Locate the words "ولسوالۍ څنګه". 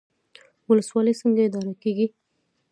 0.69-1.41